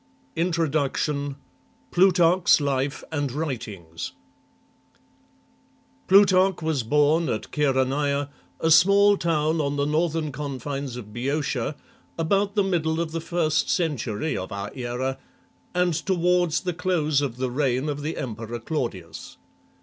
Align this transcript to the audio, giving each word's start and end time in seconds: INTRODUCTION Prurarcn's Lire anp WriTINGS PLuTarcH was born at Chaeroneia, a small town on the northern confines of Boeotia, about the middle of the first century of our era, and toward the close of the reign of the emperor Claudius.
INTRODUCTION 0.35 1.35
Prurarcn's 1.91 2.59
Lire 2.59 3.03
anp 3.11 3.29
WriTINGS 3.35 4.13
PLuTarcH 6.09 6.63
was 6.63 6.81
born 6.81 7.29
at 7.29 7.51
Chaeroneia, 7.51 8.29
a 8.59 8.71
small 8.71 9.15
town 9.15 9.61
on 9.61 9.75
the 9.75 9.85
northern 9.85 10.31
confines 10.31 10.95
of 10.95 11.13
Boeotia, 11.13 11.75
about 12.17 12.55
the 12.55 12.63
middle 12.63 12.99
of 12.99 13.11
the 13.11 13.21
first 13.21 13.69
century 13.69 14.35
of 14.35 14.51
our 14.51 14.71
era, 14.73 15.19
and 15.75 15.93
toward 16.03 16.49
the 16.53 16.73
close 16.73 17.21
of 17.21 17.37
the 17.37 17.51
reign 17.51 17.87
of 17.87 18.01
the 18.01 18.17
emperor 18.17 18.57
Claudius. 18.57 19.37